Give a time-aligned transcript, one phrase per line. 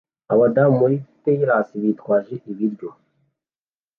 [0.33, 2.89] abadamu muri tiaras bitwaje ibiryo